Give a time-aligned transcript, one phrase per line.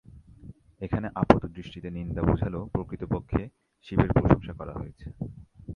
[0.81, 3.41] ’এখানে আপাত দৃষ্টিতে নিন্দা বুঝালেও প্রকৃতপক্ষে
[3.87, 5.07] শিবের প্রশংসা করা হয়েছে।